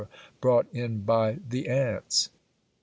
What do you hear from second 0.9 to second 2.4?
by the ants.